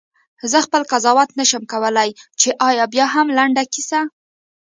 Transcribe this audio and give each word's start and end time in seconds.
زه 0.51 0.57
خپله 0.65 0.85
قضاوت 0.93 1.29
نه 1.39 1.45
شم 1.49 1.63
کولای 1.73 2.09
چې 2.39 2.49
آیا 2.69 2.85
بیاهم 2.93 3.27
لنډه 3.37 3.63
کیسه. 3.73 3.99